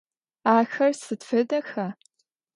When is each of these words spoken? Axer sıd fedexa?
Axer 0.53 0.93
sıd 1.01 1.21
fedexa? 1.29 1.87